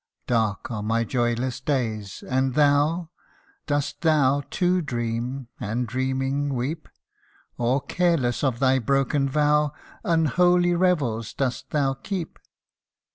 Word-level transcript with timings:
Dark 0.25 0.71
are 0.71 0.81
my 0.81 1.03
joyless 1.03 1.59
days 1.61 2.23
and 2.27 2.55
thou 2.55 3.11
Dost 3.67 4.01
thou 4.01 4.41
too 4.49 4.81
dream, 4.81 5.47
and 5.59 5.85
dreaming 5.87 6.55
weep? 6.55 6.89
Or, 7.59 7.79
careless 7.81 8.43
of 8.43 8.57
thy 8.57 8.79
broken 8.79 9.29
vow, 9.29 9.73
Unholy 10.03 10.73
revels 10.73 11.35
dost 11.35 11.69
thou 11.69 11.93
keep 11.93 12.39